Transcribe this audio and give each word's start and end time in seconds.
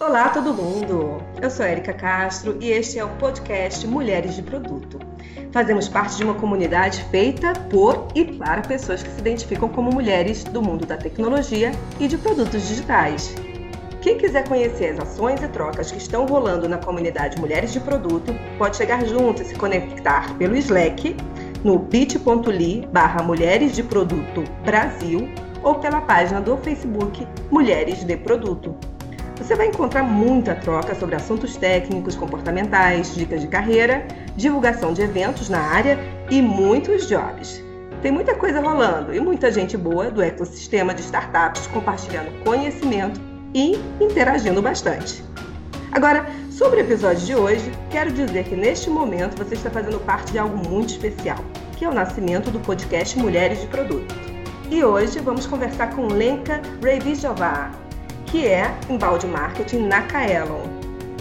Olá, 0.00 0.28
todo 0.28 0.54
mundo! 0.54 1.20
Eu 1.42 1.50
sou 1.50 1.66
Erika 1.66 1.92
Castro 1.92 2.56
e 2.60 2.70
este 2.70 3.00
é 3.00 3.04
o 3.04 3.08
podcast 3.16 3.84
Mulheres 3.84 4.36
de 4.36 4.42
Produto. 4.42 4.96
Fazemos 5.50 5.88
parte 5.88 6.16
de 6.16 6.22
uma 6.22 6.34
comunidade 6.34 7.02
feita 7.10 7.52
por 7.68 8.06
e 8.14 8.24
para 8.24 8.60
pessoas 8.60 9.02
que 9.02 9.10
se 9.10 9.18
identificam 9.18 9.68
como 9.68 9.90
mulheres 9.90 10.44
do 10.44 10.62
mundo 10.62 10.86
da 10.86 10.96
tecnologia 10.96 11.72
e 11.98 12.06
de 12.06 12.16
produtos 12.16 12.68
digitais. 12.68 13.34
Quem 14.00 14.16
quiser 14.16 14.46
conhecer 14.46 14.92
as 14.92 15.00
ações 15.00 15.42
e 15.42 15.48
trocas 15.48 15.90
que 15.90 15.98
estão 15.98 16.26
rolando 16.26 16.68
na 16.68 16.78
comunidade 16.78 17.40
Mulheres 17.40 17.72
de 17.72 17.80
Produto, 17.80 18.32
pode 18.56 18.76
chegar 18.76 19.04
junto 19.04 19.42
e 19.42 19.46
se 19.46 19.56
conectar 19.56 20.32
pelo 20.38 20.54
Slack 20.54 21.16
no 21.64 21.76
bit.ly 21.76 22.88
barra 22.92 23.20
Mulheres 23.24 23.74
de 23.74 23.82
Produto 23.82 24.44
Brasil 24.64 25.28
ou 25.60 25.74
pela 25.74 26.00
página 26.00 26.40
do 26.40 26.56
Facebook 26.58 27.26
Mulheres 27.50 28.04
de 28.04 28.16
Produto. 28.16 28.76
Você 29.38 29.54
vai 29.54 29.68
encontrar 29.68 30.02
muita 30.02 30.54
troca 30.56 30.94
sobre 30.96 31.14
assuntos 31.14 31.56
técnicos, 31.56 32.16
comportamentais, 32.16 33.14
dicas 33.14 33.40
de 33.40 33.46
carreira, 33.46 34.06
divulgação 34.36 34.92
de 34.92 35.00
eventos 35.00 35.48
na 35.48 35.60
área 35.60 35.96
e 36.28 36.42
muitos 36.42 37.06
jobs. 37.06 37.62
Tem 38.02 38.10
muita 38.10 38.34
coisa 38.34 38.60
rolando 38.60 39.14
e 39.14 39.20
muita 39.20 39.50
gente 39.50 39.76
boa 39.76 40.10
do 40.10 40.20
ecossistema 40.22 40.92
de 40.92 41.02
startups 41.02 41.68
compartilhando 41.68 42.32
conhecimento 42.44 43.20
e 43.54 43.78
interagindo 44.00 44.60
bastante. 44.60 45.24
Agora, 45.92 46.26
sobre 46.50 46.78
o 46.78 46.80
episódio 46.80 47.24
de 47.24 47.34
hoje, 47.34 47.72
quero 47.90 48.10
dizer 48.10 48.44
que 48.44 48.56
neste 48.56 48.90
momento 48.90 49.38
você 49.38 49.54
está 49.54 49.70
fazendo 49.70 49.98
parte 50.00 50.32
de 50.32 50.38
algo 50.38 50.68
muito 50.68 50.90
especial, 50.90 51.38
que 51.76 51.84
é 51.84 51.88
o 51.88 51.94
nascimento 51.94 52.50
do 52.50 52.58
podcast 52.60 53.16
Mulheres 53.16 53.60
de 53.60 53.68
Produto. 53.68 54.14
E 54.68 54.84
hoje 54.84 55.20
vamos 55.20 55.46
conversar 55.46 55.94
com 55.94 56.06
Lenka 56.08 56.60
Revijová, 56.82 57.70
que 58.30 58.46
é 58.46 58.78
embalde 58.90 59.26
marketing 59.26 59.86
na 59.86 60.02
Kaelon. 60.02 60.66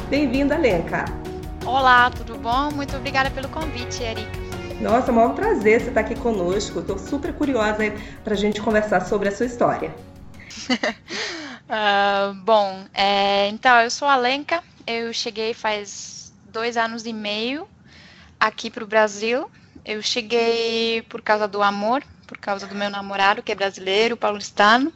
Bem-vinda, 0.09 0.58
Lenka! 0.58 1.05
Olá, 1.66 2.11
tudo 2.11 2.38
bom? 2.38 2.69
Muito 2.72 2.97
obrigada 2.97 3.31
pelo 3.31 3.47
convite, 3.47 4.03
Erika. 4.03 4.30
Nossa, 4.81 5.09
é 5.09 5.14
maior 5.14 5.33
prazer 5.33 5.80
você 5.80 5.88
estar 5.88 6.02
aqui 6.02 6.16
conosco. 6.16 6.80
Estou 6.80 6.99
super 6.99 7.33
curiosa 7.33 7.77
para 8.25 8.33
a 8.33 8.38
gente 8.38 8.59
conversar 8.59 9.05
sobre 9.05 9.30
a 9.30 9.31
sua 9.31 9.45
história. 9.45 9.95
uh, 10.69 12.33
bom, 12.44 12.83
é, 12.94 13.47
então 13.47 13.80
eu 13.80 13.89
sou 13.89 14.08
a 14.08 14.17
Lenka. 14.17 14.61
Eu 14.86 15.14
cheguei 15.14 15.53
faz 15.53 16.33
dois 16.52 16.75
anos 16.75 17.05
e 17.05 17.14
meio 17.14 17.66
aqui 18.38 18.69
para 18.69 18.83
o 18.83 18.88
Brasil. 18.88 19.49
Eu 19.86 20.02
cheguei 20.02 21.02
por 21.03 21.21
causa 21.21 21.47
do 21.47 21.64
amor, 21.64 22.03
por 22.27 22.38
causa 22.38 22.67
do 22.67 22.75
meu 22.75 22.89
namorado, 22.89 23.42
que 23.42 23.53
é 23.53 23.55
brasileiro, 23.55 24.17
paulistano. 24.17 24.92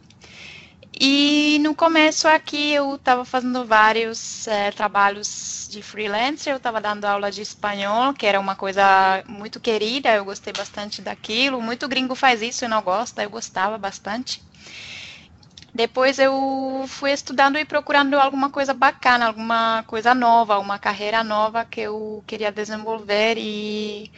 E 1.04 1.58
no 1.64 1.74
começo 1.74 2.28
aqui 2.28 2.74
eu 2.74 2.94
estava 2.94 3.26
fazendo 3.26 3.66
vários 3.66 4.48
é, 4.48 4.70
trabalhos 4.70 5.68
de 5.68 5.82
freelancer, 5.82 6.54
eu 6.54 6.58
estava 6.58 6.80
dando 6.80 7.06
aula 7.06 7.32
de 7.32 7.42
espanhol, 7.42 8.14
que 8.14 8.28
era 8.28 8.40
uma 8.40 8.56
coisa 8.56 8.84
muito 9.28 9.60
querida, 9.60 10.14
eu 10.14 10.24
gostei 10.24 10.54
bastante 10.54 11.02
daquilo. 11.02 11.60
Muito 11.60 11.88
gringo 11.88 12.14
faz 12.14 12.44
isso 12.44 12.66
e 12.66 12.68
não 12.68 12.84
gosta, 12.84 13.24
eu 13.24 13.32
gostava 13.32 13.80
bastante. 13.80 14.44
Depois 15.74 16.20
eu 16.20 16.86
fui 16.88 17.12
estudando 17.12 17.58
e 17.58 17.66
procurando 17.66 18.20
alguma 18.20 18.52
coisa 18.52 18.72
bacana, 18.72 19.26
alguma 19.26 19.84
coisa 19.88 20.14
nova, 20.14 20.60
uma 20.60 20.78
carreira 20.78 21.24
nova 21.24 21.66
que 21.66 21.82
eu 21.82 22.24
queria 22.28 22.52
desenvolver 22.52 23.40
e 23.40 24.12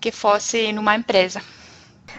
que 0.00 0.10
fosse 0.10 0.72
numa 0.72 0.96
empresa. 0.96 1.40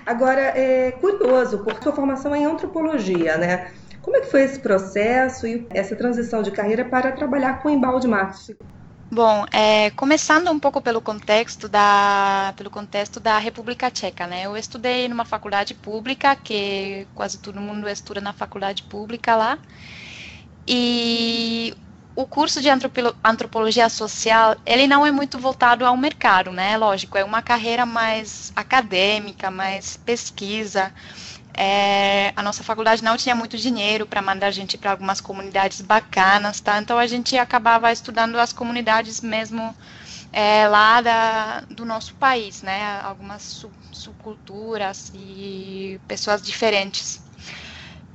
Agora, 0.05 0.53
é 0.57 0.93
curioso, 0.93 1.59
porque 1.65 1.83
sua 1.83 1.91
formação 1.91 2.33
é 2.33 2.39
em 2.39 2.45
antropologia, 2.45 3.37
né? 3.37 3.71
Como 4.05 4.17
é 4.17 4.21
que 4.21 4.29
foi 4.29 4.43
esse 4.43 4.59
processo 4.59 5.47
e 5.47 5.67
essa 5.73 5.95
transição 5.95 6.43
de 6.43 6.51
carreira 6.51 6.87
para 6.87 7.11
trabalhar 7.11 7.59
com 7.63 7.71
embalde 7.71 8.07
marketing? 8.07 8.55
Bom, 9.11 9.45
é, 9.51 9.89
começando 9.91 10.51
um 10.51 10.59
pouco 10.59 10.79
pelo 10.79 11.01
contexto 11.01 11.67
da 11.67 12.53
pelo 12.55 12.69
contexto 12.69 13.19
da 13.19 13.39
República 13.39 13.89
Tcheca, 13.89 14.27
né? 14.27 14.45
Eu 14.45 14.55
estudei 14.55 15.07
numa 15.07 15.25
faculdade 15.25 15.73
pública, 15.73 16.35
que 16.35 17.07
quase 17.15 17.39
todo 17.39 17.59
mundo 17.59 17.89
estuda 17.89 18.21
na 18.21 18.31
faculdade 18.31 18.83
pública 18.83 19.35
lá. 19.35 19.57
E 20.67 21.75
o 22.15 22.25
curso 22.27 22.61
de 22.61 22.69
antropologia 23.23 23.89
social, 23.89 24.55
ele 24.65 24.87
não 24.87 25.05
é 25.05 25.11
muito 25.11 25.39
voltado 25.39 25.85
ao 25.85 25.97
mercado, 25.97 26.51
né? 26.51 26.77
Lógico, 26.77 27.17
é 27.17 27.23
uma 27.23 27.41
carreira 27.41 27.85
mais 27.85 28.51
acadêmica, 28.55 29.51
mais 29.51 29.97
pesquisa. 29.97 30.93
É, 31.57 32.33
a 32.35 32.43
nossa 32.43 32.63
faculdade 32.63 33.03
não 33.03 33.15
tinha 33.15 33.33
muito 33.35 33.57
dinheiro 33.57 34.05
para 34.05 34.21
mandar 34.21 34.47
a 34.47 34.51
gente 34.51 34.77
para 34.77 34.91
algumas 34.91 35.21
comunidades 35.21 35.79
bacanas, 35.81 36.59
tá? 36.59 36.79
Então 36.79 36.97
a 36.99 37.07
gente 37.07 37.37
acabava 37.37 37.91
estudando 37.91 38.37
as 38.37 38.51
comunidades 38.51 39.21
mesmo 39.21 39.75
é, 40.33 40.67
lá 40.67 40.99
da, 41.01 41.61
do 41.69 41.85
nosso 41.85 42.13
país, 42.15 42.61
né? 42.61 42.99
Algumas 43.01 43.43
sub, 43.43 43.73
subculturas 43.91 45.11
e 45.13 45.99
pessoas 46.07 46.41
diferentes. 46.41 47.21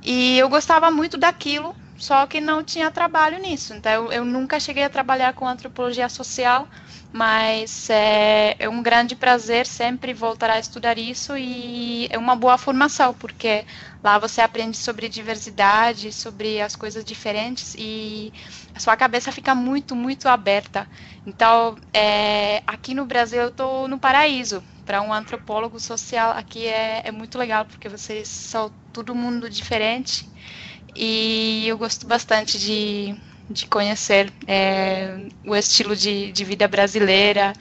E 0.03 0.37
eu 0.37 0.49
gostava 0.49 0.91
muito 0.91 1.17
daquilo, 1.17 1.75
só 1.97 2.27
que 2.27 2.39
não 2.41 2.63
tinha 2.63 2.91
trabalho 2.91 3.39
nisso. 3.39 3.73
Então 3.73 3.91
eu, 3.91 4.11
eu 4.11 4.25
nunca 4.25 4.59
cheguei 4.59 4.83
a 4.83 4.89
trabalhar 4.89 5.33
com 5.33 5.47
antropologia 5.47 6.09
social 6.09 6.67
mas 7.13 7.89
é, 7.89 8.55
é, 8.57 8.69
um 8.69 8.81
grande 8.81 9.15
prazer 9.15 9.65
sempre 9.65 10.13
voltar 10.13 10.49
a 10.49 10.59
estudar 10.59 10.97
isso 10.97 11.37
e 11.37 12.07
é 12.09 12.17
uma 12.17 12.35
boa 12.35 12.57
formação, 12.57 13.13
porque 13.13 13.65
lá 14.03 14.17
você 14.17 14.41
aprende 14.41 14.77
sobre 14.77 15.09
diversidade, 15.09 16.11
sobre 16.13 16.61
as 16.61 16.75
coisas 16.75 17.03
diferentes 17.03 17.75
e 17.77 18.33
a 18.73 18.79
sua 18.79 18.95
cabeça 18.95 19.31
fica 19.31 19.53
muito, 19.53 19.95
muito 19.95 20.27
aberta. 20.29 20.87
Então, 21.25 21.75
é, 21.93 22.63
aqui 22.65 22.93
no 22.93 23.05
Brasil 23.05 23.41
eu 23.41 23.49
estou 23.49 23.87
no 23.87 23.99
paraíso. 23.99 24.63
Para 24.85 25.01
um 25.01 25.13
antropólogo 25.13 25.79
social 25.79 26.31
aqui 26.31 26.65
é, 26.67 27.01
é 27.05 27.11
muito 27.11 27.37
legal, 27.37 27.65
porque 27.65 27.87
vocês 27.89 28.27
são 28.27 28.71
todo 28.91 29.15
mundo 29.15 29.49
diferente 29.49 30.25
e 30.95 31.65
eu 31.67 31.77
gosto 31.77 32.05
bastante 32.07 32.59
de 32.59 33.15
de 33.51 33.65
conhecer 33.67 34.31
é, 34.47 35.27
o 35.45 35.55
estilo 35.55 35.95
de, 35.95 36.31
de 36.31 36.43
vida 36.43 36.67
brasileira 36.67 37.53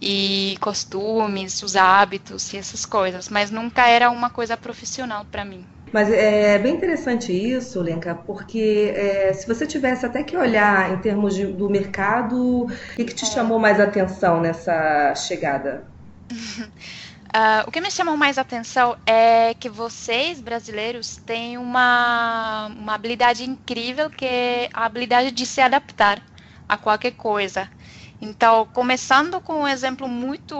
e 0.00 0.56
costumes, 0.60 1.62
os 1.62 1.76
hábitos 1.76 2.52
e 2.52 2.56
essas 2.56 2.86
coisas, 2.86 3.28
mas 3.28 3.50
nunca 3.50 3.88
era 3.88 4.10
uma 4.10 4.30
coisa 4.30 4.56
profissional 4.56 5.24
para 5.30 5.44
mim. 5.44 5.64
Mas 5.92 6.10
é 6.10 6.58
bem 6.58 6.74
interessante 6.74 7.32
isso, 7.32 7.80
Lenka, 7.80 8.14
porque 8.14 8.92
é, 8.94 9.32
se 9.32 9.46
você 9.46 9.66
tivesse 9.66 10.04
até 10.04 10.22
que 10.22 10.36
olhar 10.36 10.92
em 10.92 10.98
termos 10.98 11.34
de, 11.34 11.46
do 11.46 11.68
mercado, 11.70 12.64
o 12.64 12.68
que, 12.94 13.04
que 13.04 13.14
te 13.14 13.24
é. 13.24 13.28
chamou 13.28 13.58
mais 13.58 13.80
atenção 13.80 14.40
nessa 14.40 15.14
chegada? 15.14 15.84
Uh, 17.34 17.68
o 17.68 17.70
que 17.70 17.80
me 17.80 17.90
chamou 17.90 18.16
mais 18.16 18.38
atenção 18.38 18.96
é 19.04 19.52
que 19.54 19.68
vocês, 19.68 20.40
brasileiros, 20.40 21.16
têm 21.26 21.58
uma, 21.58 22.68
uma 22.68 22.94
habilidade 22.94 23.44
incrível 23.44 24.08
que 24.08 24.24
é 24.24 24.70
a 24.72 24.86
habilidade 24.86 25.30
de 25.30 25.44
se 25.44 25.60
adaptar 25.60 26.22
a 26.68 26.76
qualquer 26.78 27.12
coisa. 27.12 27.68
Então, 28.20 28.66
começando 28.72 29.40
com 29.42 29.62
um 29.62 29.68
exemplo 29.68 30.08
muito 30.08 30.56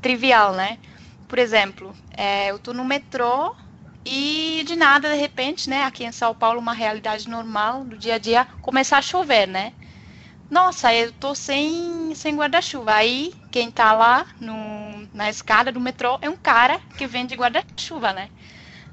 trivial, 0.00 0.52
né? 0.54 0.78
Por 1.26 1.38
exemplo, 1.38 1.94
é, 2.16 2.50
eu 2.50 2.56
estou 2.56 2.72
no 2.72 2.84
metrô 2.84 3.54
e 4.04 4.62
de 4.66 4.76
nada, 4.76 5.10
de 5.10 5.16
repente, 5.16 5.68
né? 5.68 5.84
Aqui 5.84 6.04
em 6.04 6.12
São 6.12 6.34
Paulo, 6.34 6.60
uma 6.60 6.72
realidade 6.72 7.28
normal 7.28 7.84
do 7.84 7.98
dia 7.98 8.14
a 8.14 8.18
dia, 8.18 8.46
começar 8.62 8.98
a 8.98 9.02
chover, 9.02 9.46
né? 9.48 9.72
Nossa, 10.50 10.94
eu 10.94 11.12
tô 11.12 11.34
sem, 11.34 12.14
sem 12.14 12.36
guarda-chuva. 12.36 12.94
Aí, 12.94 13.34
quem 13.50 13.70
tá 13.70 13.92
lá 13.92 14.26
no, 14.40 14.54
na 15.18 15.28
escada 15.28 15.72
do 15.72 15.80
metrô 15.80 16.16
é 16.22 16.30
um 16.30 16.36
cara 16.36 16.80
que 16.96 17.04
vende 17.04 17.34
guarda-chuva, 17.34 18.12
né? 18.12 18.30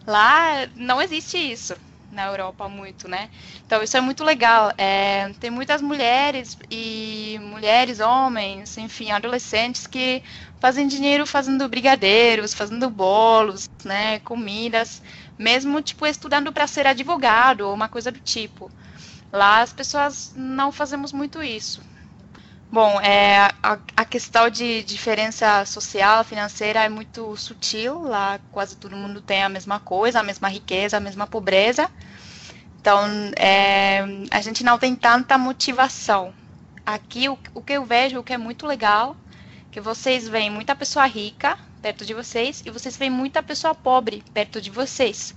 Lá 0.07 0.67
não 0.75 0.99
existe 0.99 1.37
isso 1.37 1.77
na 2.09 2.25
Europa 2.25 2.67
muito, 2.67 3.07
né? 3.07 3.29
Então 3.63 3.83
isso 3.83 3.95
é 3.95 4.01
muito 4.01 4.23
legal. 4.23 4.73
É, 4.75 5.31
tem 5.39 5.51
muitas 5.51 5.83
mulheres 5.83 6.57
e 6.71 7.37
mulheres, 7.41 7.99
homens, 7.99 8.75
enfim, 8.77 9.11
adolescentes 9.11 9.85
que 9.85 10.23
fazem 10.59 10.87
dinheiro 10.87 11.27
fazendo 11.27 11.69
brigadeiros, 11.69 12.55
fazendo 12.55 12.89
bolos, 12.89 13.69
né? 13.83 14.17
Comidas, 14.21 15.03
mesmo 15.37 15.79
tipo 15.79 16.07
estudando 16.07 16.51
para 16.51 16.65
ser 16.65 16.87
advogado 16.87 17.61
ou 17.67 17.73
uma 17.75 17.87
coisa 17.87 18.11
do 18.11 18.19
tipo. 18.19 18.71
Lá 19.31 19.61
as 19.61 19.71
pessoas 19.71 20.31
não 20.35 20.71
fazemos 20.71 21.13
muito 21.13 21.43
isso. 21.43 21.83
Bom, 22.75 22.99
é, 22.99 23.37
a, 23.63 23.79
a, 23.95 24.03
questão 24.03 24.49
de 24.49 24.83
diferença 24.83 25.63
social, 25.63 26.25
financeira 26.25 26.83
é 26.83 26.89
muito 26.89 27.33
sutil. 27.37 28.01
Lá 28.01 28.37
quase 28.51 28.75
todo 28.75 28.97
mundo 28.97 29.21
tem 29.21 29.41
a 29.41 29.47
mesma 29.47 29.79
coisa, 29.79 30.19
a 30.19 30.23
mesma 30.23 30.49
riqueza, 30.49 30.97
a 30.97 30.99
mesma 30.99 31.25
pobreza. 31.25 31.89
Então, 32.81 33.31
é, 33.37 34.01
a 34.29 34.41
gente 34.41 34.61
não 34.61 34.77
tem 34.77 34.93
tanta 34.93 35.37
motivação. 35.37 36.33
Aqui, 36.85 37.29
o, 37.29 37.39
o 37.53 37.61
que 37.61 37.71
eu 37.71 37.85
vejo, 37.85 38.19
o 38.19 38.23
que 38.25 38.33
é 38.33 38.37
muito 38.37 38.67
legal, 38.67 39.15
que 39.71 39.79
vocês 39.79 40.27
veem 40.27 40.49
muita 40.49 40.75
pessoa 40.75 41.05
rica 41.05 41.57
perto 41.81 42.05
de 42.05 42.13
vocês 42.13 42.61
e 42.65 42.69
vocês 42.69 42.97
veem 42.97 43.09
muita 43.09 43.41
pessoa 43.41 43.73
pobre 43.73 44.21
perto 44.33 44.59
de 44.59 44.69
vocês. 44.69 45.33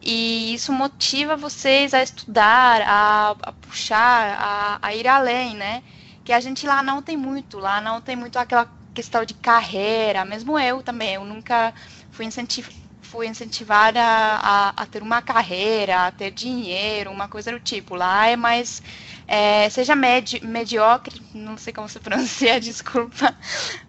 E 0.00 0.54
isso 0.54 0.72
motiva 0.72 1.36
vocês 1.36 1.92
a 1.92 2.02
estudar, 2.02 2.80
a, 2.80 3.36
a 3.42 3.52
puxar, 3.52 4.38
a, 4.40 4.78
a, 4.80 4.94
ir 4.94 5.06
além, 5.06 5.54
né? 5.54 5.82
Que 6.28 6.32
a 6.34 6.40
gente 6.40 6.66
lá 6.66 6.82
não 6.82 7.00
tem 7.00 7.16
muito, 7.16 7.58
lá 7.58 7.80
não 7.80 8.02
tem 8.02 8.14
muito 8.14 8.38
aquela 8.38 8.68
questão 8.92 9.24
de 9.24 9.32
carreira, 9.32 10.26
mesmo 10.26 10.58
eu 10.58 10.82
também, 10.82 11.14
eu 11.14 11.24
nunca 11.24 11.72
fui 12.10 12.26
incentivada 12.26 12.76
fui 13.00 13.26
incentivada 13.26 13.98
a, 14.02 14.68
a, 14.76 14.86
ter 14.86 15.02
uma 15.02 15.22
carreira, 15.22 16.06
a 16.06 16.10
ter 16.12 16.30
dinheiro, 16.30 17.10
uma 17.10 17.26
coisa 17.26 17.50
do 17.50 17.58
tipo. 17.58 17.94
Lá 17.94 18.26
é 18.26 18.36
mais. 18.36 18.82
É, 19.26 19.70
seja 19.70 19.96
medi 19.96 20.44
mediocre, 20.44 21.18
não 21.32 21.56
sei 21.56 21.72
como 21.72 21.88
se 21.88 21.98
pronuncia, 22.04 22.60
desculpa, 22.60 23.34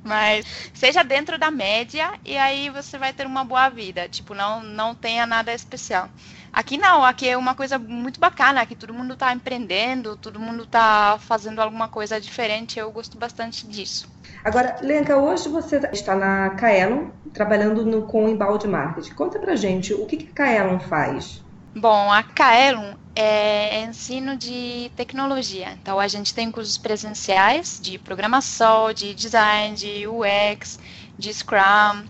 mas 0.01 0.45
seja 0.74 1.03
dentro 1.03 1.38
da 1.38 1.51
média 1.51 2.09
e 2.24 2.38
aí 2.38 2.69
você 2.69 2.97
vai 2.97 3.12
ter 3.12 3.27
uma 3.27 3.44
boa 3.44 3.68
vida. 3.69 4.07
Tipo, 4.07 4.33
não, 4.33 4.63
não 4.63 4.95
tenha 4.95 5.25
nada 5.25 5.53
especial. 5.53 6.09
Aqui 6.51 6.78
não, 6.78 7.04
aqui 7.04 7.28
é 7.30 7.38
uma 7.38 7.54
coisa 7.54 7.78
muito 7.78 8.19
bacana, 8.19 8.62
aqui 8.62 8.75
todo 8.75 8.94
mundo 8.94 9.13
está 9.13 9.34
empreendendo, 9.34 10.16
todo 10.18 10.40
mundo 10.40 10.63
está 10.63 11.18
fazendo 11.19 11.60
alguma 11.60 11.88
coisa 11.88 12.19
diferente, 12.19 12.80
eu 12.80 12.92
gosto 12.92 13.18
bastante 13.18 13.68
disso. 13.68 14.10
Agora, 14.44 14.78
Lenka, 14.81 15.18
hoje 15.18 15.50
você 15.50 15.78
está 15.92 16.16
na 16.16 16.51
Kaelon, 16.51 17.10
trabalhando 17.34 17.86
no, 17.86 18.04
com 18.04 18.28
embalde 18.28 18.68
marketing. 18.68 19.13
Conta 19.13 19.38
pra 19.38 19.56
gente, 19.56 19.94
o 19.94 20.06
que, 20.06 20.18
que 20.18 20.30
a 20.31 20.34
Kaelon 20.34 20.80
faz? 20.80 21.44
Bom, 21.75 22.12
a 22.12 22.24
Kaelon 22.24 22.94
é 23.16 23.84
ensino 23.84 24.36
de 24.36 24.92
tecnologia. 24.95 25.78
Então, 25.81 26.00
a 26.00 26.07
gente 26.07 26.34
tem 26.34 26.50
cursos 26.50 26.78
presenciais 26.78 27.80
de 27.81 28.00
programação, 28.00 28.94
de 28.94 29.13
design, 29.13 29.75
de 29.75 30.07
UX, 30.07 30.80
de 31.18 31.34
Scrum. 31.34 32.06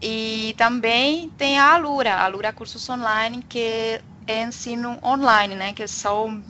E 0.00 0.54
também 0.56 1.30
tem 1.30 1.58
a 1.58 1.74
Alura, 1.74 2.14
a 2.14 2.24
Alura 2.24 2.52
Cursos 2.52 2.88
Online, 2.88 3.42
que 3.42 4.00
é 4.26 4.42
ensino 4.42 4.98
online, 5.02 5.54
né? 5.56 5.72
Que 5.74 5.86
são 5.88 6.44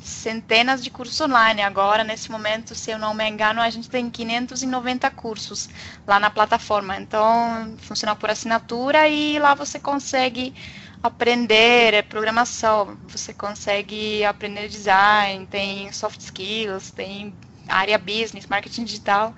centenas 0.00 0.82
de 0.82 0.90
cursos 0.90 1.20
online. 1.20 1.62
Agora, 1.62 2.04
nesse 2.04 2.30
momento, 2.30 2.74
se 2.74 2.90
eu 2.90 2.98
não 2.98 3.14
me 3.14 3.28
engano, 3.28 3.60
a 3.60 3.70
gente 3.70 3.88
tem 3.88 4.10
590 4.10 5.10
cursos 5.10 5.68
lá 6.06 6.20
na 6.20 6.30
plataforma. 6.30 6.96
Então, 6.98 7.76
funciona 7.78 8.14
por 8.16 8.30
assinatura 8.30 9.08
e 9.08 9.38
lá 9.38 9.54
você 9.54 9.78
consegue 9.80 10.54
aprender 11.02 12.04
programação, 12.08 12.98
você 13.04 13.32
consegue 13.32 14.24
aprender 14.24 14.68
design, 14.68 15.46
tem 15.46 15.90
soft 15.92 16.20
skills, 16.20 16.90
tem 16.90 17.36
área 17.68 17.98
business, 17.98 18.46
marketing 18.46 18.84
digital. 18.84 19.34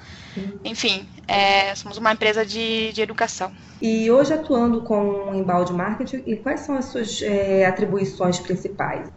Enfim, 0.65 1.09
é, 1.27 1.75
somos 1.75 1.97
uma 1.99 2.13
empresa 2.13 2.45
de, 2.45 2.93
de 2.93 3.03
educação. 3.03 3.53
E 3.81 4.11
hoje 4.11 4.33
atuando 4.33 4.83
com 4.83 5.35
embalde 5.35 5.73
marketing, 5.73 6.23
e 6.27 6.37
quais 6.37 6.61
são 6.61 6.77
as 6.77 6.87
suas 6.87 7.23
é, 7.23 7.65
atribuições 7.67 8.39
principais? 8.39 9.09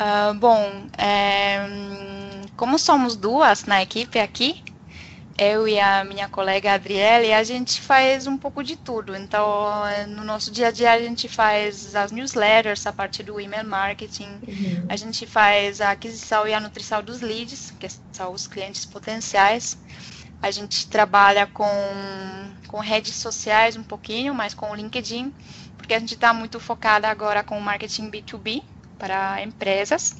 Uh, 0.00 0.34
bom, 0.34 0.86
é, 0.96 1.58
como 2.56 2.78
somos 2.78 3.16
duas 3.16 3.64
na 3.64 3.82
equipe 3.82 4.18
aqui, 4.18 4.62
eu 5.40 5.66
e 5.66 5.80
a 5.80 6.04
minha 6.04 6.28
colega 6.28 6.74
Adriele, 6.74 7.32
a 7.32 7.42
gente 7.42 7.80
faz 7.80 8.26
um 8.26 8.36
pouco 8.36 8.62
de 8.62 8.76
tudo. 8.76 9.16
Então, 9.16 9.82
no 10.08 10.22
nosso 10.22 10.50
dia 10.50 10.68
a 10.68 10.70
dia, 10.70 10.92
a 10.92 11.00
gente 11.00 11.28
faz 11.28 11.96
as 11.96 12.12
newsletters 12.12 12.86
a 12.86 12.92
partir 12.92 13.22
do 13.22 13.40
email 13.40 13.64
marketing, 13.64 14.28
uhum. 14.46 14.86
a 14.86 14.96
gente 14.96 15.26
faz 15.26 15.80
a 15.80 15.92
aquisição 15.92 16.46
e 16.46 16.52
a 16.52 16.60
nutrição 16.60 17.02
dos 17.02 17.22
leads, 17.22 17.72
que 17.80 17.88
são 18.12 18.32
os 18.34 18.46
clientes 18.46 18.84
potenciais. 18.84 19.78
A 20.42 20.50
gente 20.50 20.86
trabalha 20.88 21.46
com, 21.46 21.66
com 22.68 22.78
redes 22.78 23.14
sociais 23.14 23.76
um 23.76 23.82
pouquinho, 23.82 24.34
mas 24.34 24.52
com 24.52 24.70
o 24.70 24.74
LinkedIn, 24.74 25.32
porque 25.78 25.94
a 25.94 25.98
gente 25.98 26.14
está 26.14 26.34
muito 26.34 26.60
focada 26.60 27.08
agora 27.08 27.42
com 27.42 27.56
o 27.56 27.62
marketing 27.62 28.10
B2B, 28.10 28.62
para 28.98 29.42
empresas. 29.42 30.16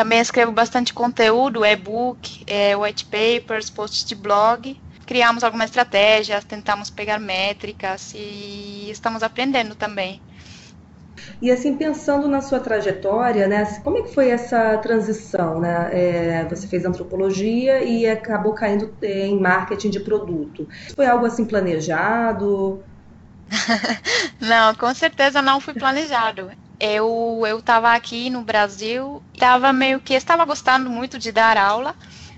Também 0.00 0.18
escrevo 0.20 0.50
bastante 0.50 0.94
conteúdo, 0.94 1.62
e-book, 1.62 2.42
é, 2.46 2.74
white 2.74 3.04
papers, 3.04 3.68
posts 3.68 4.06
de 4.06 4.14
blog. 4.14 4.74
Criamos 5.04 5.44
algumas 5.44 5.66
estratégias, 5.66 6.42
tentamos 6.42 6.88
pegar 6.88 7.18
métricas 7.18 8.14
e 8.14 8.90
estamos 8.90 9.22
aprendendo 9.22 9.74
também. 9.74 10.18
E 11.42 11.50
assim, 11.50 11.76
pensando 11.76 12.28
na 12.28 12.40
sua 12.40 12.60
trajetória, 12.60 13.46
né, 13.46 13.62
como 13.84 13.98
é 13.98 14.02
que 14.04 14.14
foi 14.14 14.30
essa 14.30 14.78
transição? 14.78 15.60
Né? 15.60 15.90
É, 15.92 16.48
você 16.48 16.66
fez 16.66 16.86
antropologia 16.86 17.84
e 17.84 18.08
acabou 18.08 18.54
caindo 18.54 18.96
é, 19.02 19.26
em 19.26 19.38
marketing 19.38 19.90
de 19.90 20.00
produto. 20.00 20.66
Foi 20.96 21.04
algo 21.04 21.26
assim 21.26 21.44
planejado? 21.44 22.82
não, 24.40 24.74
com 24.76 24.94
certeza 24.94 25.42
não 25.42 25.60
foi 25.60 25.74
planejado 25.74 26.50
eu 26.80 27.42
eu 27.46 27.58
estava 27.60 27.92
aqui 27.94 28.30
no 28.30 28.42
Brasil, 28.42 29.22
estava 29.34 29.72
meio 29.72 30.00
que 30.00 30.14
estava 30.14 30.44
gostando 30.44 30.90
muito 30.90 31.18
de 31.18 31.30
dar 31.32 31.56
aula, 31.58 31.94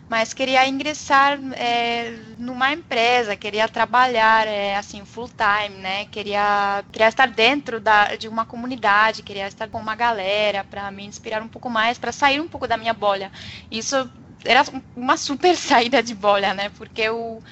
mas 0.08 0.34
queria 0.34 0.66
ingressar 0.68 1.38
é, 1.54 2.10
numa 2.38 2.72
empresa, 2.72 3.36
queria 3.36 3.68
trabalhar 3.68 4.46
é, 4.46 4.76
assim 4.76 5.04
full 5.04 5.28
time, 5.30 5.76
né? 5.78 6.04
Queria 6.06 6.84
queria 6.92 7.08
estar 7.08 7.28
dentro 7.28 7.80
da, 7.80 8.16
de 8.16 8.28
uma 8.28 8.44
comunidade, 8.44 9.22
queria 9.22 9.46
estar 9.48 9.68
com 9.68 9.78
uma 9.78 9.94
galera 9.96 10.64
para 10.64 10.90
me 10.90 11.04
inspirar 11.06 11.42
um 11.42 11.48
pouco 11.48 11.70
mais, 11.70 11.98
para 11.98 12.12
sair 12.12 12.40
um 12.40 12.48
pouco 12.48 12.66
da 12.68 12.76
minha 12.76 12.92
bolha. 12.94 13.32
Isso 13.70 14.10
era 14.44 14.62
uma 14.96 15.16
super 15.16 15.56
saída 15.56 16.02
de 16.02 16.14
bolha, 16.14 16.52
né? 16.54 16.68
Porque 16.70 17.02
eu 17.02 17.42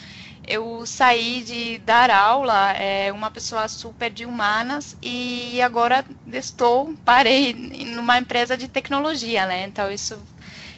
eu 0.51 0.85
saí 0.87 1.43
de 1.43 1.79
dar 1.79 2.11
aula, 2.11 2.73
é, 2.73 3.13
uma 3.13 3.31
pessoa 3.31 3.69
super 3.69 4.11
de 4.11 4.27
humanas, 4.27 4.97
e 5.03 5.63
agora 5.63 6.05
estou, 6.33 6.95
parei 7.05 7.53
numa 7.95 8.19
empresa 8.19 8.57
de 8.57 8.69
tecnologia, 8.69 9.47
né? 9.47 9.65
Então 9.67 9.91
isso 9.93 10.19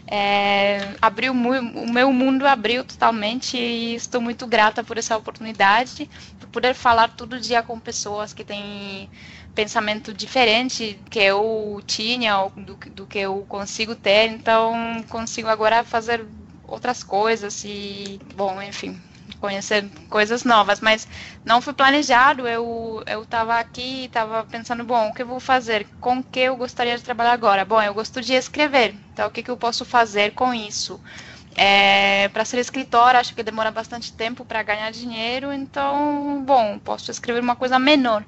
é, 0.07 0.95
abriu 1.01 1.33
o 1.33 1.93
meu 1.93 2.13
mundo 2.13 2.47
abriu 2.47 2.85
totalmente 2.85 3.57
e 3.57 3.95
estou 3.95 4.21
muito 4.21 4.47
grata 4.47 4.85
por 4.85 4.99
essa 4.99 5.17
oportunidade, 5.17 6.09
por 6.39 6.49
poder 6.49 6.75
falar 6.75 7.09
todo 7.09 7.41
dia 7.41 7.63
com 7.63 7.81
pessoas 7.81 8.33
que 8.35 8.45
têm 8.45 9.09
pensamento 9.55 10.13
diferente 10.13 11.01
que 11.11 11.19
eu 11.19 11.83
tinha 11.87 12.51
do, 12.57 12.77
do 12.91 13.07
que 13.07 13.19
eu 13.19 13.45
consigo 13.49 13.95
ter, 13.95 14.29
então 14.31 15.03
consigo 15.09 15.49
agora 15.49 15.85
fazer 15.85 16.27
outras 16.63 17.03
coisas 17.03 17.63
e 17.65 18.21
bom, 18.35 18.61
enfim, 18.63 19.01
conhecer 19.37 19.91
coisas 20.09 20.45
novas, 20.45 20.81
mas 20.81 21.07
não 21.45 21.61
foi 21.61 21.73
planejado. 21.75 22.47
Eu 22.49 23.03
eu 23.07 23.23
estava 23.23 23.59
aqui, 23.59 24.05
estava 24.07 24.45
pensando, 24.45 24.85
bom, 24.85 25.09
o 25.09 25.15
que 25.15 25.23
eu 25.23 25.27
vou 25.27 25.41
fazer? 25.41 25.87
Com 26.01 26.23
que 26.23 26.41
eu 26.41 26.57
gostaria 26.57 26.97
de 26.97 27.03
trabalhar 27.05 27.33
agora? 27.33 27.65
Bom, 27.65 27.81
eu 27.83 27.95
gosto 27.95 28.21
de 28.21 28.35
escrever. 28.35 28.95
Então, 29.13 29.27
o 29.29 29.31
que, 29.31 29.43
que 29.43 29.51
eu 29.51 29.57
posso 29.57 29.85
fazer 29.85 30.33
com 30.33 30.53
isso? 30.55 31.01
É, 31.55 32.29
para 32.31 32.45
ser 32.47 32.59
escritora, 32.59 33.19
acho 33.21 33.35
que 33.35 33.43
demora 33.43 33.71
bastante 33.71 34.13
tempo 34.15 34.45
para 34.45 34.63
ganhar 34.63 34.91
dinheiro, 34.91 35.53
então, 35.53 36.43
bom, 36.47 36.79
posso 36.79 37.11
escrever 37.11 37.41
uma 37.41 37.55
coisa 37.57 37.79
menor. 37.79 38.25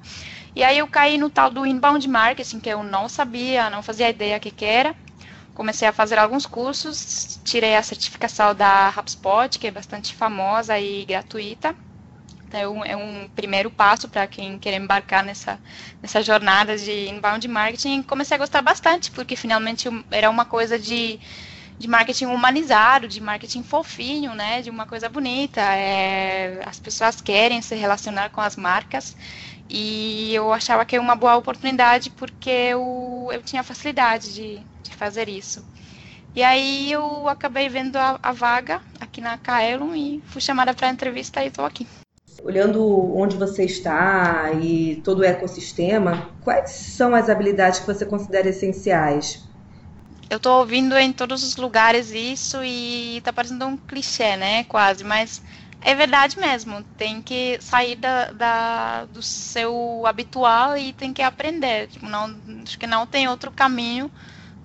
E 0.55 0.63
aí 0.63 0.77
eu 0.77 0.87
caí 0.87 1.17
no 1.17 1.29
tal 1.29 1.49
do 1.49 1.65
inbound 1.65 2.07
marketing, 2.07 2.59
que 2.59 2.69
eu 2.69 2.83
não 2.83 3.09
sabia, 3.09 3.69
não 3.69 3.81
fazia 3.83 4.09
ideia 4.09 4.37
o 4.37 4.39
que, 4.39 4.51
que 4.51 4.65
era 4.65 4.95
comecei 5.55 5.87
a 5.87 5.93
fazer 5.93 6.19
alguns 6.19 6.45
cursos, 6.45 7.39
tirei 7.43 7.75
a 7.75 7.83
certificação 7.83 8.53
da 8.53 8.93
HubSpot, 8.95 9.57
que 9.57 9.67
é 9.67 9.71
bastante 9.71 10.13
famosa 10.13 10.79
e 10.79 11.05
gratuita. 11.05 11.75
Então, 12.47 12.83
é 12.85 12.95
um 12.95 13.27
primeiro 13.29 13.71
passo 13.71 14.07
para 14.09 14.27
quem 14.27 14.59
quer 14.59 14.73
embarcar 14.75 15.23
nessa, 15.23 15.59
nessa 16.01 16.21
jornada 16.21 16.77
de 16.77 17.09
inbound 17.09 17.47
marketing. 17.47 18.03
Comecei 18.03 18.35
a 18.35 18.37
gostar 18.37 18.61
bastante, 18.61 19.11
porque 19.11 19.35
finalmente 19.35 19.89
era 20.11 20.29
uma 20.29 20.45
coisa 20.45 20.77
de, 20.79 21.19
de 21.79 21.87
marketing 21.87 22.25
humanizado, 22.25 23.07
de 23.07 23.21
marketing 23.21 23.63
fofinho, 23.63 24.35
né? 24.35 24.61
De 24.61 24.69
uma 24.69 24.85
coisa 24.85 25.09
bonita. 25.09 25.61
É, 25.61 26.61
as 26.65 26.79
pessoas 26.79 27.21
querem 27.21 27.61
se 27.61 27.75
relacionar 27.75 28.29
com 28.29 28.41
as 28.41 28.55
marcas. 28.55 29.15
E 29.69 30.33
eu 30.33 30.53
achava 30.53 30.85
que 30.85 30.95
era 30.95 31.03
uma 31.03 31.15
boa 31.15 31.35
oportunidade 31.37 32.09
porque 32.11 32.49
eu, 32.49 33.29
eu 33.31 33.41
tinha 33.43 33.63
facilidade 33.63 34.33
de, 34.33 34.65
de 34.95 34.97
fazer 34.97 35.27
isso. 35.29 35.63
E 36.33 36.41
aí 36.43 36.91
eu 36.91 37.27
acabei 37.27 37.69
vendo 37.69 37.97
a, 37.97 38.19
a 38.23 38.31
vaga 38.31 38.81
aqui 38.99 39.21
na 39.21 39.37
Kaelon 39.37 39.93
e 39.93 40.23
fui 40.27 40.41
chamada 40.41 40.73
para 40.73 40.87
a 40.87 40.91
entrevista 40.91 41.43
e 41.43 41.47
estou 41.47 41.65
aqui. 41.65 41.87
Olhando 42.43 42.83
onde 43.15 43.37
você 43.37 43.63
está 43.63 44.51
e 44.61 45.01
todo 45.03 45.19
o 45.19 45.23
ecossistema, 45.23 46.29
quais 46.43 46.71
são 46.71 47.15
as 47.15 47.29
habilidades 47.29 47.79
que 47.79 47.87
você 47.87 48.05
considera 48.05 48.49
essenciais? 48.49 49.43
Eu 50.29 50.37
estou 50.37 50.59
ouvindo 50.59 50.97
em 50.97 51.13
todos 51.13 51.43
os 51.43 51.55
lugares 51.55 52.11
isso 52.11 52.63
e 52.63 53.17
está 53.17 53.31
parecendo 53.31 53.65
um 53.65 53.77
clichê, 53.77 54.35
né? 54.35 54.63
Quase, 54.65 55.03
mas 55.03 55.41
é 55.81 55.95
verdade 55.95 56.37
mesmo. 56.37 56.83
Tem 56.97 57.21
que 57.21 57.57
sair 57.61 57.95
da, 57.95 58.31
da, 58.31 59.05
do 59.05 59.21
seu 59.21 60.03
habitual 60.05 60.77
e 60.77 60.91
tem 60.91 61.13
que 61.13 61.21
aprender. 61.21 61.87
Tipo, 61.87 62.07
não, 62.07 62.35
acho 62.63 62.77
que 62.77 62.87
não 62.87 63.07
tem 63.07 63.29
outro 63.29 63.51
caminho 63.51 64.11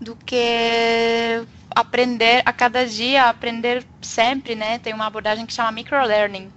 do 0.00 0.16
que 0.16 1.45
aprender 1.75 2.42
a 2.45 2.52
cada 2.52 2.87
dia, 2.87 3.25
aprender 3.25 3.85
sempre, 4.00 4.54
né? 4.54 4.78
Tem 4.78 4.95
uma 4.95 5.07
abordagem 5.07 5.47
que 5.47 5.52
chama 5.52 5.71
microlearning, 5.73 6.50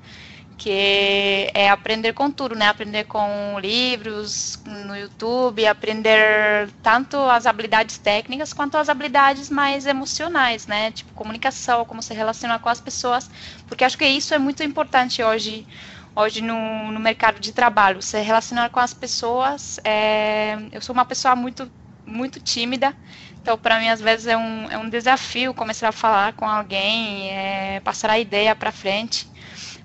que 0.58 1.50
é 1.54 1.70
aprender 1.70 2.14
com 2.14 2.32
tudo, 2.32 2.56
né? 2.56 2.68
Aprender 2.68 3.04
com 3.04 3.60
livros 3.60 4.62
no 4.66 4.96
YouTube, 4.96 5.68
aprender 5.68 6.70
tanto 6.82 7.18
as 7.18 7.46
habilidades 7.46 7.98
técnicas 7.98 8.54
quanto 8.54 8.78
as 8.78 8.90
habilidades 8.90 9.50
mais 9.50 9.86
emocionais, 9.86 10.66
né? 10.66 10.92
Tipo 10.92 11.14
comunicação, 11.14 11.86
como 11.86 12.02
se 12.02 12.14
relacionar 12.14 12.60
com 12.60 12.70
as 12.70 12.80
pessoas, 12.80 13.30
porque 13.68 13.84
acho 13.84 13.98
que 13.98 14.06
isso 14.06 14.34
é 14.34 14.38
muito 14.38 14.64
importante 14.64 15.22
hoje, 15.22 15.68
hoje 16.16 16.42
no, 16.42 16.92
no 16.92 17.00
mercado 17.00 17.40
de 17.40 17.52
trabalho, 17.52 18.02
se 18.02 18.20
relacionar 18.22 18.70
com 18.70 18.80
as 18.80 18.94
pessoas. 18.94 19.80
É... 19.84 20.58
eu 20.72 20.82
sou 20.82 20.94
uma 20.94 21.06
pessoa 21.06 21.36
muito 21.36 21.70
muito 22.06 22.40
tímida, 22.40 22.94
então 23.42 23.58
para 23.58 23.80
mim 23.80 23.90
às 23.90 24.02
vezes 24.02 24.28
é 24.28 24.38
um, 24.38 24.70
é 24.72 24.78
um 24.78 24.90
desafio 24.90 25.54
começar 25.54 25.90
a 25.90 25.92
falar 25.92 26.34
com 26.34 26.46
alguém, 26.48 27.30
é, 27.32 27.80
passar 27.82 28.10
a 28.10 28.20
ideia 28.20 28.56
para 28.56 28.72
frente 28.72 29.28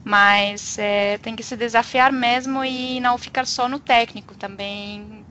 mas 0.05 0.79
é, 0.79 1.19
tem 1.19 1.37
que 1.37 1.43
se 1.43 1.57
desafiar 1.57 2.13
mesmo 2.13 2.65
e 2.65 3.01
não 3.01 3.19
ficar 3.19 3.47
só 3.47 3.69
no 3.69 3.79
técnico, 3.81 4.35
também 4.35 5.27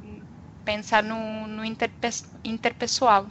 pensar 0.64 1.04
no, 1.04 1.48
no 1.48 1.64
interpe 1.66 2.10
interpessoal. 2.44 3.28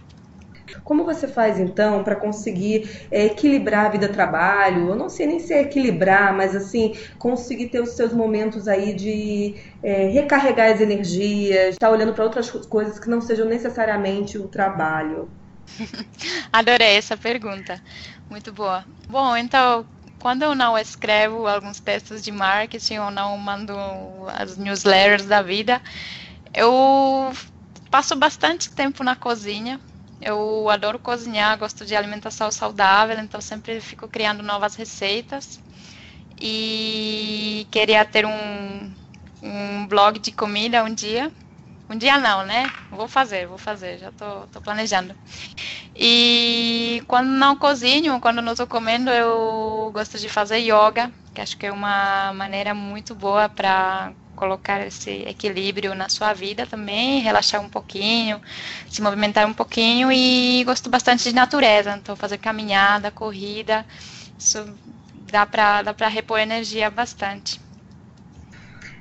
Como 0.82 1.04
você 1.04 1.28
faz 1.28 1.58
então 1.58 2.02
para 2.02 2.16
conseguir 2.16 3.06
é, 3.10 3.26
equilibrar 3.26 3.86
a 3.86 3.88
vida-trabalho? 3.88 4.88
Eu 4.88 4.96
não 4.96 5.08
sei 5.08 5.26
nem 5.26 5.38
se 5.38 5.52
é 5.52 5.62
equilibrar, 5.62 6.34
mas 6.34 6.54
assim, 6.54 6.94
conseguir 7.18 7.68
ter 7.68 7.80
os 7.80 7.90
seus 7.90 8.12
momentos 8.12 8.66
aí 8.68 8.94
de 8.94 9.54
é, 9.82 10.08
recarregar 10.08 10.72
as 10.72 10.80
energias, 10.80 11.74
estar 11.74 11.86
tá 11.88 11.92
olhando 11.92 12.12
para 12.12 12.24
outras 12.24 12.50
coisas 12.50 12.98
que 12.98 13.08
não 13.08 13.20
sejam 13.20 13.46
necessariamente 13.46 14.38
o 14.38 14.48
trabalho. 14.48 15.28
Adorei 16.52 16.96
essa 16.96 17.16
pergunta. 17.16 17.80
Muito 18.28 18.52
boa. 18.52 18.84
Bom, 19.08 19.36
então, 19.36 19.86
quando 20.18 20.42
eu 20.42 20.54
não 20.54 20.76
escrevo 20.76 21.46
alguns 21.46 21.80
textos 21.80 22.22
de 22.22 22.32
marketing 22.32 22.98
ou 22.98 23.10
não 23.10 23.36
mando 23.38 23.74
as 24.28 24.56
newsletters 24.56 25.26
da 25.26 25.42
vida, 25.42 25.80
eu 26.54 27.32
passo 27.90 28.16
bastante 28.16 28.70
tempo 28.70 29.04
na 29.04 29.14
cozinha. 29.14 29.80
Eu 30.20 30.68
adoro 30.70 30.98
cozinhar, 30.98 31.58
gosto 31.58 31.84
de 31.84 31.94
alimentação 31.94 32.50
saudável, 32.50 33.18
então 33.18 33.40
sempre 33.40 33.80
fico 33.80 34.08
criando 34.08 34.42
novas 34.42 34.74
receitas. 34.74 35.60
E 36.40 37.66
queria 37.70 38.04
ter 38.04 38.26
um, 38.26 38.94
um 39.42 39.86
blog 39.86 40.18
de 40.18 40.32
comida 40.32 40.84
um 40.84 40.94
dia. 40.94 41.32
Um 41.90 41.96
dia 41.98 42.18
não, 42.18 42.44
né? 42.44 42.72
Vou 42.90 43.08
fazer, 43.08 43.46
vou 43.46 43.58
fazer, 43.58 43.98
já 43.98 44.12
tô, 44.12 44.46
tô 44.48 44.60
planejando. 44.60 45.16
E 45.94 47.02
quando 47.08 47.28
não 47.28 47.56
cozinho, 47.56 48.20
quando 48.20 48.42
não 48.42 48.52
estou 48.52 48.66
comendo, 48.66 49.10
eu 49.10 49.90
gosto 49.92 50.18
de 50.18 50.28
fazer 50.28 50.58
yoga, 50.58 51.12
que 51.34 51.40
acho 51.40 51.56
que 51.56 51.66
é 51.66 51.72
uma 51.72 52.32
maneira 52.34 52.74
muito 52.74 53.14
boa 53.14 53.48
para 53.48 54.14
colocar 54.36 54.86
esse 54.86 55.10
equilíbrio 55.26 55.94
na 55.94 56.08
sua 56.08 56.32
vida 56.32 56.66
também, 56.66 57.20
relaxar 57.20 57.60
um 57.60 57.68
pouquinho, 57.68 58.40
se 58.88 59.02
movimentar 59.02 59.46
um 59.46 59.54
pouquinho 59.54 60.12
e 60.12 60.62
gosto 60.64 60.88
bastante 60.90 61.24
de 61.24 61.34
natureza, 61.34 61.96
então 61.96 62.14
fazer 62.14 62.38
caminhada, 62.38 63.10
corrida, 63.10 63.84
isso 64.38 64.64
dá 65.14 65.46
para 65.46 65.82
dá 65.82 65.94
para 65.94 66.08
repor 66.08 66.38
energia 66.38 66.90
bastante. 66.90 67.60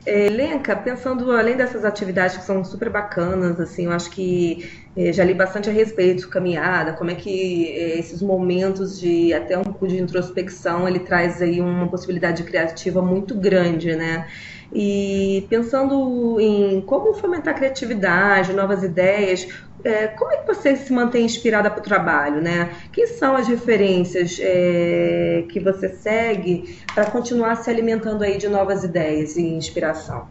É, 0.06 0.30
Lenca, 0.30 0.76
pensando 0.76 1.32
além 1.32 1.58
dessas 1.58 1.84
atividades 1.84 2.38
que 2.38 2.44
são 2.44 2.64
super 2.64 2.92
bacanas, 2.92 3.60
assim, 3.60 3.86
eu 3.86 3.92
acho 3.92 4.12
que 4.12 4.70
é, 4.96 5.12
já 5.12 5.24
li 5.24 5.34
bastante 5.34 5.68
a 5.68 5.74
respeito, 5.74 6.30
caminhada, 6.30 6.94
como 6.94 7.10
é 7.10 7.16
que 7.16 7.70
é, 7.72 7.98
esses 8.00 8.22
momentos 8.22 9.00
de 9.00 9.34
até 9.34 9.58
um 9.58 9.64
pouco 9.64 9.88
de 9.88 9.98
introspecção 9.98 10.88
ele 10.88 11.00
traz 11.00 11.42
aí 11.42 11.60
uma 11.60 11.90
possibilidade 11.90 12.44
criativa 12.44 13.02
muito 13.02 13.34
grande, 13.34 13.96
né? 13.96 14.28
E 14.74 15.46
pensando 15.50 16.40
em 16.40 16.82
como 16.82 17.14
fomentar 17.14 17.54
a 17.54 17.58
criatividade, 17.58 18.54
novas 18.54 18.84
ideias, 18.84 19.48
é, 19.84 20.08
como 20.08 20.32
é 20.32 20.38
que 20.38 20.48
você 20.48 20.76
se 20.76 20.92
mantém 20.92 21.26
inspirada 21.26 21.70
para 21.70 21.80
o 21.80 21.84
trabalho, 21.84 22.42
né? 22.42 22.76
Quem 22.92 23.06
são 23.06 23.36
as 23.36 23.48
referências 23.48 24.38
é, 24.40 25.46
que 25.52 25.60
você 25.60 25.90
segue 25.90 26.80
para 26.94 27.12
continuar 27.12 27.56
se 27.58 27.70
alimentando 27.70 28.24
aí 28.24 28.38
de 28.38 28.48
novas 28.48 28.84
ideias 28.84 29.36
e 29.36 29.42
inspiração? 29.42 30.28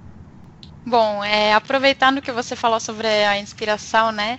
Bom, 0.85 1.25
é, 1.25 1.55
aproveitando 1.55 2.21
que 2.21 2.33
você 2.33 2.57
falou 2.57 2.81
sobre 2.81 3.07
a 3.07 3.39
inspiração, 3.39 4.13
né? 4.13 4.39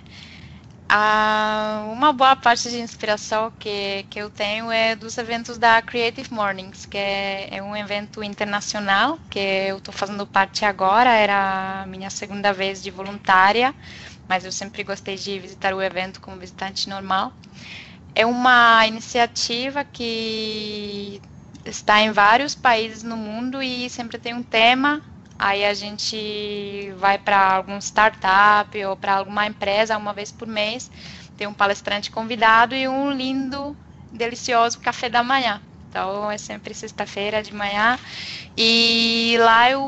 A, 0.88 1.84
uma 1.92 2.12
boa 2.12 2.36
parte 2.36 2.70
de 2.70 2.78
inspiração 2.80 3.52
que, 3.58 4.04
que 4.08 4.20
eu 4.20 4.30
tenho 4.30 4.70
é 4.70 4.94
dos 4.94 5.18
eventos 5.18 5.58
da 5.58 5.82
Creative 5.82 6.32
Mornings, 6.32 6.86
que 6.86 6.96
é, 6.96 7.56
é 7.56 7.62
um 7.62 7.76
evento 7.76 8.22
internacional 8.22 9.18
que 9.28 9.38
eu 9.38 9.78
estou 9.78 9.92
fazendo 9.92 10.24
parte 10.26 10.64
agora, 10.64 11.10
era 11.10 11.82
a 11.82 11.86
minha 11.86 12.08
segunda 12.08 12.52
vez 12.52 12.80
de 12.82 12.90
voluntária, 12.92 13.74
mas 14.28 14.44
eu 14.44 14.52
sempre 14.52 14.84
gostei 14.84 15.16
de 15.16 15.40
visitar 15.40 15.74
o 15.74 15.82
evento 15.82 16.20
como 16.20 16.38
visitante 16.38 16.88
normal. 16.88 17.32
É 18.14 18.24
uma 18.24 18.86
iniciativa 18.86 19.84
que 19.84 21.20
está 21.64 22.00
em 22.00 22.12
vários 22.12 22.54
países 22.54 23.02
no 23.02 23.16
mundo 23.16 23.60
e 23.60 23.90
sempre 23.90 24.18
tem 24.18 24.34
um 24.34 24.42
tema 24.42 25.02
Aí 25.38 25.64
a 25.64 25.74
gente 25.74 26.92
vai 26.96 27.18
para 27.18 27.54
algum 27.56 27.78
startup 27.78 28.84
ou 28.84 28.96
para 28.96 29.14
alguma 29.16 29.46
empresa 29.46 29.96
uma 29.96 30.12
vez 30.14 30.32
por 30.32 30.48
mês, 30.48 30.90
tem 31.36 31.46
um 31.46 31.54
palestrante 31.54 32.10
convidado 32.10 32.74
e 32.74 32.88
um 32.88 33.10
lindo, 33.12 33.76
delicioso 34.10 34.78
café 34.80 35.08
da 35.10 35.22
manhã. 35.22 35.62
Então 35.88 36.30
é 36.30 36.38
sempre 36.38 36.74
sexta-feira 36.74 37.42
de 37.42 37.54
manhã 37.54 37.98
e 38.56 39.36
lá 39.40 39.70
eu 39.70 39.82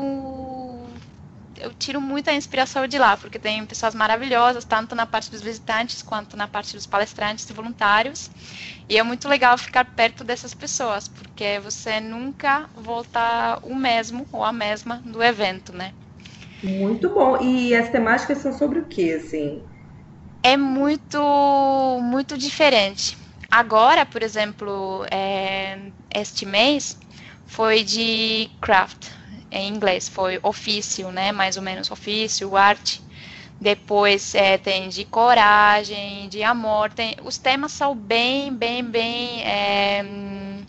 eu 1.59 1.73
tiro 1.73 2.01
muita 2.01 2.33
inspiração 2.33 2.87
de 2.87 2.97
lá, 2.97 3.17
porque 3.17 3.39
tem 3.39 3.65
pessoas 3.65 3.93
maravilhosas, 3.93 4.65
tanto 4.65 4.95
na 4.95 5.05
parte 5.05 5.29
dos 5.31 5.41
visitantes 5.41 6.01
quanto 6.01 6.37
na 6.37 6.47
parte 6.47 6.75
dos 6.75 6.85
palestrantes 6.85 7.49
e 7.49 7.53
voluntários. 7.53 8.29
E 8.87 8.97
é 8.97 9.03
muito 9.03 9.27
legal 9.27 9.57
ficar 9.57 9.85
perto 9.85 10.23
dessas 10.23 10.53
pessoas, 10.53 11.07
porque 11.07 11.59
você 11.59 11.99
nunca 11.99 12.69
volta 12.75 13.59
o 13.63 13.75
mesmo 13.75 14.27
ou 14.31 14.43
a 14.43 14.51
mesma 14.51 15.01
do 15.05 15.21
evento, 15.21 15.73
né? 15.73 15.93
Muito 16.63 17.13
bom. 17.13 17.41
E 17.41 17.75
as 17.75 17.89
temáticas 17.89 18.39
são 18.39 18.51
sobre 18.53 18.79
o 18.79 18.85
que, 18.85 19.13
assim? 19.13 19.63
É 20.43 20.55
muito, 20.57 21.19
muito 22.01 22.37
diferente. 22.37 23.17
Agora, 23.51 24.05
por 24.05 24.21
exemplo, 24.21 25.05
é, 25.11 25.91
este 26.13 26.45
mês 26.45 26.97
foi 27.45 27.83
de 27.83 28.49
craft, 28.61 29.07
em 29.51 29.67
inglês, 29.67 30.07
foi 30.07 30.39
ofício, 30.43 31.11
né? 31.11 31.31
Mais 31.31 31.57
ou 31.57 31.63
menos 31.63 31.91
ofício, 31.91 32.55
arte. 32.55 33.01
Depois 33.61 34.33
é, 34.35 34.57
tem 34.57 34.87
de 34.87 35.03
coragem, 35.03 36.29
de 36.29 36.41
amor. 36.43 36.91
Tem, 36.91 37.15
os 37.23 37.37
temas 37.37 37.73
são 37.73 37.93
bem, 37.93 38.53
bem, 38.53 38.83
bem. 38.83 39.43
É, 39.43 40.03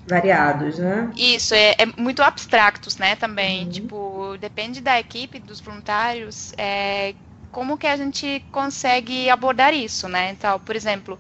Variados, 0.07 0.79
né? 0.79 1.09
Isso, 1.17 1.55
é, 1.55 1.77
é, 1.79 1.87
muito 1.97 2.21
abstractos, 2.21 2.97
né? 2.97 3.15
Também. 3.15 3.65
Uhum. 3.65 3.71
Tipo, 3.71 4.37
depende 4.41 4.81
da 4.81 4.99
equipe, 4.99 5.39
dos 5.39 5.61
voluntários, 5.61 6.53
é, 6.59 7.15
como 7.53 7.79
que 7.79 7.87
a 7.87 7.97
gente 7.97 8.45
consegue 8.51 9.31
abordar 9.31 9.73
isso, 9.73 10.09
né? 10.09 10.31
Então, 10.31 10.59
por 10.59 10.75
exemplo, 10.75 11.19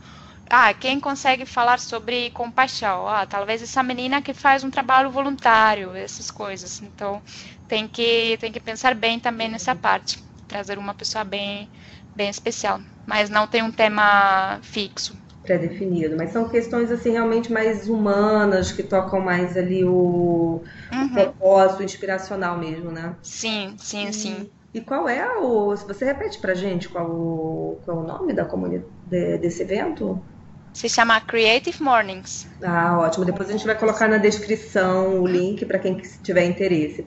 ah, 0.50 0.74
quem 0.74 1.00
consegue 1.00 1.46
falar 1.46 1.78
sobre 1.78 2.30
compaixão? 2.30 3.08
Ah, 3.08 3.24
talvez 3.26 3.62
essa 3.62 3.82
menina 3.82 4.20
que 4.22 4.34
faz 4.34 4.64
um 4.64 4.70
trabalho 4.70 5.10
voluntário, 5.10 5.94
essas 5.94 6.30
coisas. 6.30 6.82
Então, 6.82 7.22
tem 7.68 7.86
que, 7.88 8.36
tem 8.38 8.52
que 8.52 8.60
pensar 8.60 8.94
bem 8.94 9.20
também 9.20 9.48
nessa 9.48 9.74
parte, 9.74 10.18
trazer 10.48 10.78
uma 10.78 10.94
pessoa 10.94 11.24
bem, 11.24 11.70
bem 12.14 12.28
especial, 12.28 12.80
mas 13.06 13.30
não 13.30 13.46
tem 13.46 13.62
um 13.62 13.72
tema 13.72 14.58
fixo. 14.62 15.16
Pré-definido, 15.42 16.16
mas 16.16 16.32
são 16.32 16.48
questões 16.48 16.90
assim 16.90 17.12
realmente 17.12 17.50
mais 17.50 17.88
humanas, 17.88 18.72
que 18.72 18.82
tocam 18.82 19.20
mais 19.20 19.56
ali 19.56 19.84
o, 19.84 20.62
uhum. 20.92 21.06
o 21.06 21.10
propósito 21.14 21.82
inspiracional 21.82 22.58
mesmo, 22.58 22.90
né? 22.90 23.16
Sim, 23.22 23.76
sim, 23.78 24.08
e, 24.08 24.12
sim. 24.12 24.50
E 24.72 24.80
qual 24.80 25.08
é 25.08 25.38
o. 25.38 25.76
Se 25.76 25.86
você 25.86 26.04
repete 26.04 26.38
pra 26.40 26.54
gente 26.54 26.88
qual 26.88 27.10
o, 27.10 27.80
qual 27.84 27.98
é 27.98 28.00
o 28.02 28.06
nome 28.06 28.32
da 28.32 28.44
comunidade 28.44 28.86
desse 29.06 29.62
evento? 29.62 30.24
Se 30.72 30.88
chama 30.88 31.20
Creative 31.20 31.82
Mornings. 31.82 32.46
Ah, 32.62 32.98
ótimo. 32.98 33.24
Depois 33.24 33.48
a 33.48 33.52
gente 33.52 33.66
vai 33.66 33.76
colocar 33.76 34.08
na 34.08 34.18
descrição 34.18 35.20
o 35.20 35.26
link 35.26 35.64
para 35.64 35.78
quem 35.78 35.96
tiver 36.22 36.44
interesse. 36.44 37.06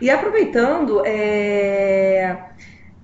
E 0.00 0.10
aproveitando, 0.10 1.04
é, 1.04 2.38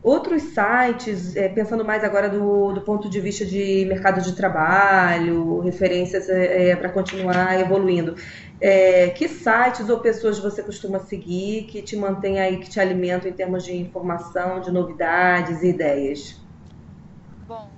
outros 0.04 0.42
sites, 0.42 1.34
é, 1.34 1.48
pensando 1.48 1.84
mais 1.84 2.04
agora 2.04 2.28
do, 2.28 2.72
do, 2.72 2.82
ponto 2.82 3.08
de 3.08 3.20
vista 3.20 3.44
de 3.44 3.86
mercado 3.86 4.20
de 4.20 4.36
trabalho, 4.36 5.60
referências 5.60 6.28
é, 6.28 6.70
é 6.70 6.76
para 6.76 6.90
continuar 6.90 7.58
evoluindo. 7.58 8.14
É, 8.60 9.08
que 9.08 9.26
sites 9.26 9.88
ou 9.88 9.98
pessoas 9.98 10.38
você 10.38 10.62
costuma 10.62 11.00
seguir 11.00 11.64
que 11.64 11.82
te 11.82 11.96
mantém 11.96 12.38
aí, 12.38 12.58
que 12.58 12.68
te 12.68 12.78
alimentam 12.78 13.28
em 13.28 13.32
termos 13.32 13.64
de 13.64 13.74
informação, 13.74 14.60
de 14.60 14.70
novidades 14.70 15.62
e 15.62 15.68
ideias? 15.68 16.40
Bom, 17.48 17.73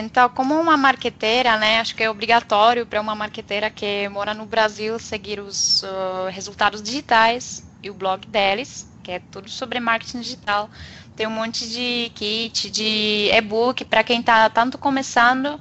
Então, 0.00 0.28
como 0.30 0.58
uma 0.58 0.76
marqueteira, 0.76 1.56
né, 1.58 1.80
acho 1.80 1.94
que 1.94 2.02
é 2.02 2.10
obrigatório 2.10 2.86
para 2.86 3.00
uma 3.00 3.14
marqueteira 3.14 3.70
que 3.70 4.08
mora 4.08 4.32
no 4.34 4.46
Brasil 4.46 4.98
seguir 4.98 5.40
os 5.40 5.82
uh, 5.82 6.28
resultados 6.30 6.82
digitais 6.82 7.62
e 7.82 7.90
o 7.90 7.94
blog 7.94 8.26
deles, 8.26 8.88
que 9.02 9.12
é 9.12 9.18
tudo 9.18 9.48
sobre 9.50 9.78
marketing 9.78 10.20
digital. 10.20 10.70
Tem 11.14 11.26
um 11.26 11.30
monte 11.30 11.68
de 11.68 12.10
kit, 12.14 12.70
de 12.70 13.30
e-book 13.32 13.84
para 13.84 14.02
quem 14.02 14.20
está 14.20 14.48
tanto 14.48 14.78
começando 14.78 15.60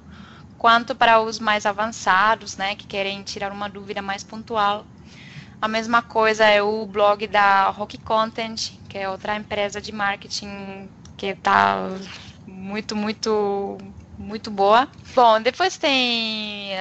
quanto 0.57 0.95
para 0.95 1.21
os 1.21 1.39
mais 1.39 1.65
avançados, 1.65 2.57
né, 2.57 2.75
que 2.75 2.87
querem 2.87 3.23
tirar 3.23 3.51
uma 3.51 3.69
dúvida 3.69 4.01
mais 4.01 4.23
pontual. 4.23 4.85
A 5.61 5.67
mesma 5.67 6.01
coisa 6.01 6.45
é 6.45 6.61
o 6.61 6.85
blog 6.85 7.27
da 7.27 7.69
Rock 7.69 7.97
Content, 7.97 8.71
que 8.87 8.97
é 8.97 9.09
outra 9.09 9.35
empresa 9.35 9.81
de 9.81 9.91
marketing 9.91 10.89
que 11.17 11.27
está 11.27 11.75
muito, 12.47 12.95
muito, 12.95 13.77
muito 14.19 14.51
boa. 14.51 14.87
Bom, 15.15 15.41
depois 15.41 15.77
tem 15.77 16.71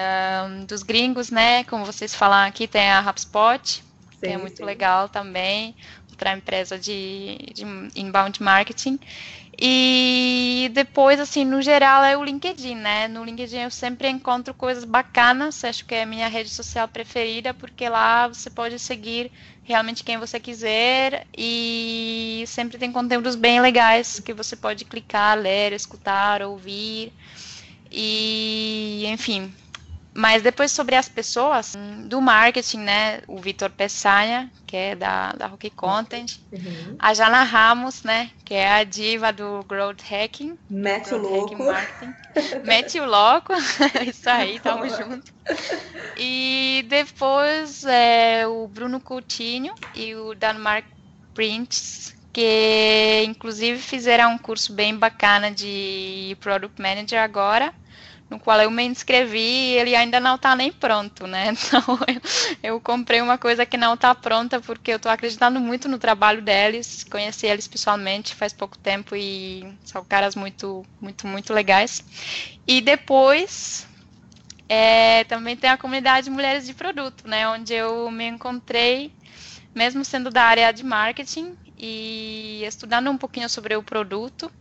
um, 0.45 0.64
dos 0.64 0.83
gringos, 0.83 1.30
né? 1.30 1.62
Como 1.64 1.85
vocês 1.85 2.14
falaram 2.14 2.49
aqui, 2.49 2.66
tem 2.66 2.90
a 2.90 3.00
HubSpot, 3.00 3.83
que 4.21 4.26
é 4.26 4.37
muito 4.37 4.57
sim. 4.57 4.64
legal 4.64 5.09
também, 5.09 5.75
outra 6.11 6.33
empresa 6.33 6.76
de, 6.76 7.38
de 7.54 7.64
inbound 7.95 8.42
marketing. 8.42 8.99
E 9.60 10.70
depois, 10.72 11.18
assim, 11.18 11.44
no 11.44 11.60
geral 11.60 12.04
é 12.04 12.16
o 12.16 12.22
LinkedIn, 12.22 12.76
né? 12.76 13.08
No 13.08 13.24
LinkedIn 13.24 13.58
eu 13.58 13.70
sempre 13.70 14.08
encontro 14.08 14.54
coisas 14.54 14.84
bacanas, 14.84 15.64
acho 15.64 15.84
que 15.84 15.96
é 15.96 16.02
a 16.02 16.06
minha 16.06 16.28
rede 16.28 16.48
social 16.48 16.86
preferida, 16.86 17.52
porque 17.52 17.88
lá 17.88 18.28
você 18.28 18.48
pode 18.50 18.78
seguir 18.78 19.32
realmente 19.64 20.04
quem 20.04 20.16
você 20.16 20.38
quiser 20.38 21.26
e 21.36 22.44
sempre 22.46 22.78
tem 22.78 22.92
conteúdos 22.92 23.34
bem 23.34 23.60
legais 23.60 24.20
que 24.20 24.32
você 24.32 24.54
pode 24.54 24.84
clicar, 24.84 25.36
ler, 25.36 25.72
escutar, 25.72 26.40
ouvir. 26.42 27.12
E, 27.90 29.04
enfim, 29.06 29.52
mas 30.18 30.42
depois 30.42 30.72
sobre 30.72 30.96
as 30.96 31.08
pessoas 31.08 31.76
do 32.06 32.20
marketing, 32.20 32.80
né? 32.80 33.20
O 33.28 33.38
Vitor 33.38 33.70
Peçanha, 33.70 34.50
que 34.66 34.76
é 34.76 34.96
da, 34.96 35.30
da 35.30 35.46
Rocky 35.46 35.70
Content. 35.70 36.38
Uhum. 36.50 36.96
A 36.98 37.14
Jana 37.14 37.44
Ramos, 37.44 38.02
né? 38.02 38.28
Que 38.44 38.54
é 38.54 38.68
a 38.68 38.82
diva 38.82 39.32
do 39.32 39.62
Growth 39.68 40.02
Hacking. 40.10 40.58
Mete 40.68 41.14
o 41.14 41.18
louco. 41.18 41.56
Mete 42.64 42.98
o 42.98 43.06
louco. 43.06 43.52
Isso 44.04 44.28
aí, 44.28 44.58
tamo 44.60 44.88
junto. 44.88 45.32
E 46.16 46.84
depois 46.88 47.84
é, 47.84 48.44
o 48.44 48.66
Bruno 48.66 48.98
Coutinho 48.98 49.72
e 49.94 50.16
o 50.16 50.34
Danmark 50.34 50.84
Prints, 51.32 52.12
que 52.32 53.22
inclusive 53.25 53.78
fizeram 53.78 54.32
um 54.32 54.38
curso 54.38 54.72
bem 54.72 54.96
bacana 54.96 55.52
de 55.52 56.37
Product 56.40 56.82
Manager 56.82 57.22
agora 57.22 57.72
no 58.30 58.38
qual 58.38 58.61
eu 58.61 58.70
me 58.70 58.85
inscrevi 58.85 59.38
e 59.38 59.78
ele 59.78 59.97
ainda 59.97 60.20
não 60.20 60.35
está 60.35 60.54
nem 60.54 60.73
pronto, 60.73 61.26
né? 61.26 61.52
Então 61.68 61.99
eu, 62.62 62.75
eu, 62.75 62.80
comprei 62.80 63.20
uma 63.20 63.38
coisa 63.38 63.64
que 63.64 63.76
não 63.76 63.94
está 63.94 64.14
pronta 64.14 64.61
porque 64.61 64.92
eu 64.92 64.97
estou 64.97 65.11
acreditando 65.11 65.58
muito 65.61 65.88
no 65.88 65.99
trabalho 65.99 66.42
deles, 66.42 67.04
conheci 67.04 67.47
eles 67.47 67.66
pessoalmente 67.66 68.35
faz 68.35 68.52
pouco 68.52 68.76
tempo 68.78 69.16
e 69.16 69.66
são 69.85 70.04
caras 70.04 70.35
muito, 70.35 70.85
muito, 71.00 71.26
muito 71.26 71.52
legais. 71.52 72.04
E 72.66 72.80
depois 72.80 73.87
é, 74.68 75.25
também 75.25 75.56
tem 75.56 75.70
a 75.70 75.78
comunidade 75.78 76.28
Mulheres 76.28 76.66
de 76.66 76.75
Produto, 76.75 77.26
né? 77.26 77.49
Onde 77.49 77.73
eu 77.73 78.11
me 78.11 78.26
encontrei, 78.26 79.11
mesmo 79.75 80.04
sendo 80.04 80.30
da 80.30 80.44
área 80.44 80.70
de 80.73 80.85
marketing 80.85 81.56
e 81.78 82.62
estudando 82.64 83.11
um 83.11 83.16
pouquinho 83.16 83.49
sobre 83.49 83.75
o 83.76 83.82
produto. 83.82 84.52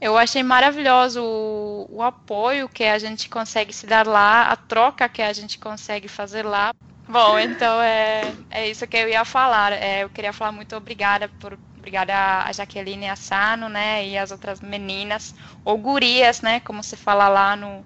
Eu 0.00 0.16
achei 0.16 0.42
maravilhoso 0.42 1.22
o, 1.22 1.86
o, 1.90 2.02
apoio 2.02 2.68
que 2.68 2.84
a 2.84 2.98
gente 2.98 3.28
consegue 3.28 3.72
se 3.72 3.86
dar 3.86 4.06
lá, 4.06 4.44
a 4.44 4.56
troca 4.56 5.08
que 5.08 5.20
a 5.20 5.32
gente 5.32 5.58
consegue 5.58 6.06
fazer 6.06 6.44
lá. 6.44 6.72
Bom, 7.08 7.38
então 7.38 7.82
é, 7.82 8.32
é 8.50 8.68
isso 8.68 8.86
que 8.86 8.96
eu 8.96 9.08
ia 9.08 9.24
falar. 9.24 9.72
É, 9.72 10.04
eu 10.04 10.08
queria 10.08 10.32
falar 10.32 10.52
muito 10.52 10.76
obrigada 10.76 11.28
por 11.40 11.58
obrigada 11.78 12.12
a 12.44 12.52
Jaqueline 12.52 13.08
Assano, 13.08 13.68
né, 13.68 14.06
e 14.06 14.18
as 14.18 14.30
outras 14.30 14.60
meninas, 14.60 15.34
ou 15.64 15.78
gurias, 15.78 16.42
né, 16.42 16.60
como 16.60 16.82
se 16.82 16.96
fala 16.96 17.28
lá 17.28 17.56
no, 17.56 17.82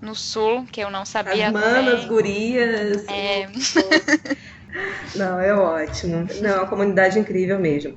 no 0.00 0.14
sul, 0.14 0.64
que 0.72 0.80
eu 0.80 0.90
não 0.90 1.04
sabia. 1.04 1.48
As 1.48 1.52
manas, 1.52 2.04
gurias. 2.06 3.04
É... 3.08 3.46
Não, 5.14 5.40
é 5.40 5.54
ótimo. 5.54 6.26
Não, 6.40 6.62
a 6.62 6.66
comunidade 6.66 7.18
é 7.18 7.20
incrível 7.20 7.58
mesmo. 7.58 7.96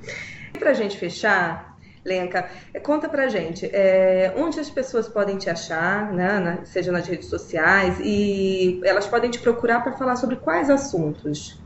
E 0.53 0.57
pra 0.57 0.73
gente 0.73 0.97
fechar, 0.97 1.68
Lenca, 2.03 2.49
é, 2.73 2.79
conta 2.79 3.09
pra 3.09 3.27
gente 3.27 3.65
é, 3.65 4.33
onde 4.37 4.59
as 4.59 4.69
pessoas 4.69 5.07
podem 5.07 5.37
te 5.37 5.49
achar, 5.49 6.11
né, 6.13 6.39
na, 6.39 6.65
seja 6.65 6.91
nas 6.91 7.07
redes 7.07 7.27
sociais, 7.27 7.99
e 8.01 8.79
elas 8.85 9.05
podem 9.05 9.29
te 9.29 9.39
procurar 9.39 9.81
para 9.81 9.93
falar 9.93 10.15
sobre 10.15 10.37
quais 10.37 10.69
assuntos. 10.69 11.59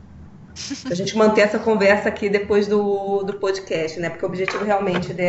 A 0.88 0.94
gente 0.94 1.16
manter 1.16 1.42
essa 1.42 1.58
conversa 1.58 2.08
aqui 2.08 2.28
depois 2.28 2.66
do, 2.66 3.22
do 3.24 3.34
podcast, 3.34 3.98
né? 3.98 4.08
Porque 4.08 4.24
o 4.24 4.28
objetivo 4.28 4.64
realmente 4.64 5.12
de, 5.12 5.22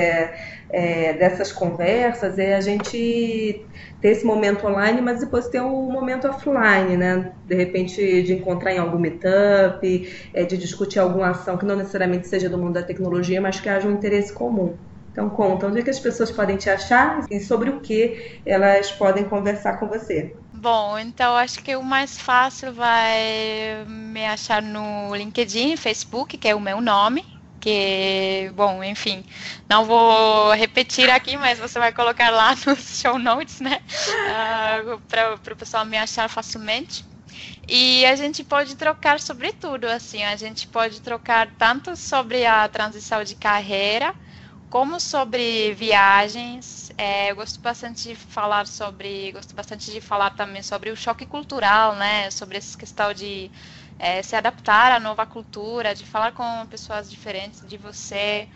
é, 0.69 1.13
dessas 1.13 1.51
conversas 1.51 2.37
é 2.37 2.55
a 2.55 2.61
gente 2.61 3.65
ter 3.99 4.09
esse 4.09 4.23
momento 4.23 4.67
online, 4.67 5.01
mas 5.01 5.21
depois 5.21 5.47
ter 5.47 5.61
um 5.61 5.91
momento 5.91 6.27
offline, 6.27 6.95
né? 6.95 7.31
De 7.45 7.55
repente 7.55 8.21
de 8.21 8.33
encontrar 8.33 8.73
em 8.73 8.77
algum 8.77 8.99
meetup, 8.99 10.29
é, 10.33 10.43
de 10.43 10.57
discutir 10.57 10.99
alguma 10.99 11.29
ação 11.29 11.57
que 11.57 11.65
não 11.65 11.75
necessariamente 11.75 12.27
seja 12.27 12.47
do 12.47 12.57
mundo 12.57 12.73
da 12.73 12.83
tecnologia, 12.83 13.41
mas 13.41 13.59
que 13.59 13.67
haja 13.67 13.87
um 13.87 13.91
interesse 13.91 14.31
comum. 14.31 14.75
Então 15.15 15.29
conta, 15.29 15.67
onde 15.67 15.79
é 15.79 15.81
que 15.81 15.89
as 15.89 15.99
pessoas 15.99 16.29
podem 16.29 16.57
te 16.57 16.69
achar 16.69 17.25
e 17.31 17.39
sobre 17.39 17.69
o 17.69 17.79
que 17.79 18.41
elas 18.45 18.91
podem 18.91 19.23
conversar 19.23 19.79
com 19.79 19.87
você. 19.87 20.35
Bom, 20.53 20.99
então 20.99 21.37
acho 21.37 21.63
que 21.63 21.73
o 21.77 21.81
mais 21.81 22.19
fácil 22.19 22.73
vai 22.73 23.85
me 23.87 24.25
achar 24.25 24.61
no 24.61 25.15
LinkedIn, 25.15 25.77
Facebook, 25.77 26.37
que 26.37 26.49
é 26.49 26.53
o 26.53 26.59
meu 26.59 26.81
nome, 26.81 27.23
que, 27.61 28.51
bom, 28.55 28.83
enfim, 28.83 29.23
não 29.69 29.85
vou 29.85 30.51
repetir 30.51 31.09
aqui, 31.09 31.37
mas 31.37 31.59
você 31.59 31.79
vai 31.79 31.93
colocar 31.93 32.29
lá 32.29 32.53
nos 32.67 32.99
show 32.99 33.17
notes, 33.17 33.61
né? 33.61 33.79
Uh, 33.87 34.95
ah, 34.97 35.37
para 35.41 35.53
o 35.53 35.55
pessoal 35.55 35.85
me 35.85 35.97
achar 35.97 36.27
facilmente. 36.27 37.05
E 37.69 38.05
a 38.05 38.17
gente 38.17 38.43
pode 38.43 38.75
trocar 38.75 39.21
sobre 39.21 39.53
tudo, 39.53 39.85
assim, 39.85 40.23
a 40.25 40.35
gente 40.35 40.67
pode 40.67 40.99
trocar 40.99 41.47
tanto 41.57 41.95
sobre 41.95 42.45
a 42.45 42.67
transição 42.67 43.23
de 43.23 43.35
carreira, 43.35 44.13
como 44.75 44.99
sobre 44.99 45.73
viagens, 45.73 46.91
é, 46.97 47.31
eu 47.31 47.35
gosto 47.37 47.61
bastante 47.61 48.09
de 48.09 48.13
falar 48.13 48.67
sobre, 48.67 49.31
gosto 49.31 49.55
bastante 49.55 49.89
de 49.89 50.01
falar 50.01 50.31
também 50.31 50.61
sobre 50.61 50.89
o 50.89 50.97
choque 50.97 51.25
cultural, 51.25 51.95
né? 51.95 52.29
Sobre 52.29 52.57
essa 52.57 52.77
questão 52.77 53.13
de 53.13 53.49
é, 53.97 54.21
se 54.21 54.35
adaptar 54.35 54.91
à 54.91 54.99
nova 54.99 55.25
cultura, 55.25 55.95
de 55.95 56.05
falar 56.05 56.33
com 56.33 56.65
pessoas 56.65 57.09
diferentes 57.09 57.61
de 57.65 57.77
você, 57.77 58.49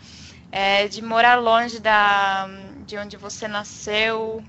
é, 0.52 0.90
de 0.90 1.02
morar 1.02 1.36
longe 1.36 1.80
da, 1.80 2.50
de 2.86 2.98
onde 2.98 3.16
você 3.16 3.48
nasceu. 3.48 4.44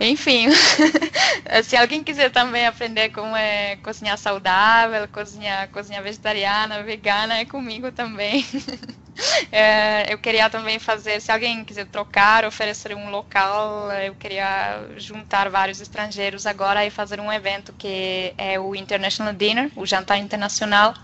Enfim, 0.00 0.46
se 1.64 1.76
alguém 1.76 2.04
quiser 2.04 2.30
também 2.30 2.64
aprender 2.64 3.10
como 3.10 3.34
é 3.34 3.74
cozinhar 3.78 4.16
saudável, 4.18 5.08
cozinhar, 5.08 5.68
cozinhar 5.70 6.04
vegetariana, 6.04 6.84
vegana, 6.84 7.38
é 7.38 7.44
comigo 7.44 7.90
também. 7.90 8.46
É, 9.50 10.12
eu 10.12 10.18
queria 10.18 10.50
também 10.50 10.78
fazer, 10.78 11.20
se 11.20 11.32
alguém 11.32 11.64
quiser 11.64 11.86
trocar, 11.86 12.44
oferecer 12.44 12.94
um 12.94 13.10
local, 13.10 13.90
eu 13.92 14.14
queria 14.14 14.88
juntar 14.96 15.48
vários 15.50 15.80
estrangeiros 15.80 16.46
agora 16.46 16.84
e 16.84 16.90
fazer 16.90 17.20
um 17.20 17.32
evento 17.32 17.72
que 17.72 18.34
é 18.36 18.58
o 18.60 18.74
International 18.74 19.32
Dinner, 19.32 19.70
o 19.76 19.86
jantar 19.86 20.18
internacional, 20.18 20.94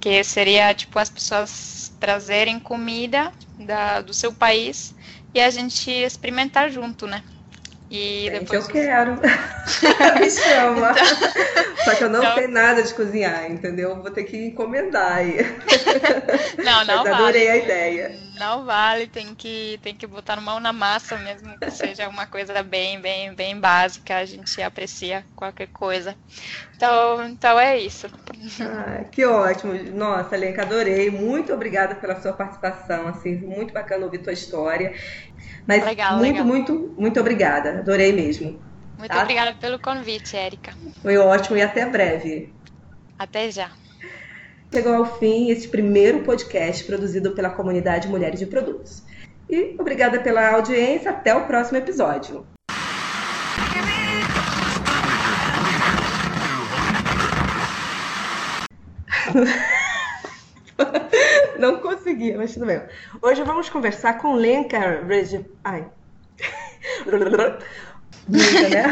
que 0.00 0.22
seria 0.24 0.74
tipo 0.74 0.98
as 0.98 1.10
pessoas 1.10 1.92
trazerem 1.98 2.60
comida 2.60 3.32
da, 3.58 4.00
do 4.00 4.14
seu 4.14 4.32
país 4.32 4.94
e 5.34 5.40
a 5.40 5.50
gente 5.50 5.90
experimentar 5.90 6.70
junto, 6.70 7.06
né? 7.06 7.24
E 7.90 8.28
depois... 8.30 8.66
eu 8.66 8.72
quero. 8.72 9.12
Me 10.20 10.30
chama. 10.30 10.90
Então... 10.90 11.84
Só 11.84 11.94
que 11.94 12.04
eu 12.04 12.10
não 12.10 12.20
então... 12.20 12.34
sei 12.34 12.46
nada 12.46 12.82
de 12.82 12.92
cozinhar, 12.92 13.50
entendeu? 13.50 13.96
Vou 14.02 14.10
ter 14.10 14.24
que 14.24 14.36
encomendar 14.36 15.16
aí. 15.16 15.38
Não, 16.62 16.84
não 16.84 17.04
Mas 17.04 17.12
adorei 17.12 17.46
vale. 17.46 17.48
a 17.48 17.56
ideia. 17.56 18.28
Não 18.38 18.64
vale, 18.64 19.06
tem 19.06 19.34
que, 19.34 19.80
tem 19.82 19.94
que 19.94 20.06
botar 20.06 20.40
mão 20.40 20.60
na 20.60 20.72
massa 20.72 21.16
mesmo, 21.16 21.58
que 21.58 21.70
seja 21.70 22.08
uma 22.08 22.26
coisa 22.26 22.62
bem, 22.62 23.00
bem, 23.00 23.34
bem 23.34 23.58
básica, 23.58 24.16
a 24.16 24.24
gente 24.24 24.62
aprecia 24.62 25.24
qualquer 25.34 25.66
coisa. 25.68 26.14
Então, 26.76 27.26
então 27.26 27.58
é 27.58 27.76
isso. 27.78 28.08
Ah, 28.60 29.02
que 29.10 29.24
ótimo. 29.24 29.74
Nossa, 29.92 30.36
Lenka, 30.36 30.62
adorei. 30.62 31.10
Muito 31.10 31.52
obrigada 31.52 31.96
pela 31.96 32.20
sua 32.20 32.32
participação, 32.32 33.08
assim, 33.08 33.34
muito 33.34 33.74
bacana 33.74 34.04
ouvir 34.04 34.18
tua 34.18 34.32
história. 34.32 34.94
Mas 35.66 35.84
legal, 35.84 36.16
muito, 36.16 36.32
legal. 36.32 36.46
muito, 36.46 36.94
muito 36.98 37.20
obrigada. 37.20 37.78
Adorei 37.80 38.12
mesmo. 38.12 38.58
Muito 38.98 39.12
tá? 39.12 39.22
obrigada 39.22 39.54
pelo 39.54 39.78
convite, 39.78 40.36
Érica. 40.36 40.72
Foi 41.02 41.16
ótimo 41.16 41.56
e 41.56 41.62
até 41.62 41.86
breve. 41.86 42.52
Até 43.18 43.50
já. 43.50 43.70
Chegou 44.72 44.94
ao 44.94 45.18
fim 45.18 45.50
esse 45.50 45.68
primeiro 45.68 46.20
podcast 46.20 46.84
produzido 46.84 47.30
pela 47.32 47.50
comunidade 47.50 48.08
Mulheres 48.08 48.38
de 48.38 48.46
Produtos. 48.46 49.02
E 49.48 49.76
obrigada 49.78 50.20
pela 50.20 50.50
audiência. 50.50 51.10
Até 51.10 51.34
o 51.34 51.46
próximo 51.46 51.78
episódio. 51.78 52.46
Não 62.08 62.14
consegui, 62.14 62.32
mas 62.34 62.54
tudo 62.54 62.66
bem. 62.66 62.80
Hoje 63.22 63.42
vamos 63.42 63.68
conversar 63.68 64.14
com 64.14 64.34
Lenka 64.34 65.04
Regi... 65.04 65.44
Ai. 65.62 65.90
né? 68.28 68.84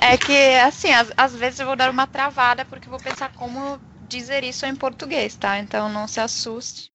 É 0.00 0.16
que, 0.16 0.56
assim, 0.60 0.92
às, 0.92 1.12
às 1.16 1.34
vezes 1.34 1.60
eu 1.60 1.66
vou 1.66 1.76
dar 1.76 1.90
uma 1.90 2.06
travada 2.06 2.64
porque 2.64 2.88
vou 2.88 2.98
pensar 2.98 3.30
como 3.34 3.78
dizer 4.08 4.42
isso 4.44 4.64
em 4.64 4.74
português, 4.74 5.36
tá? 5.36 5.58
Então 5.58 5.88
não 5.88 6.08
se 6.08 6.20
assuste. 6.20 6.90